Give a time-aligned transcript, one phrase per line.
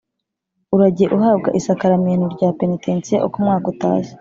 [0.75, 4.13] Urajye uhabwa Isakaramentu rya Penetensiya uko umwaka utashye.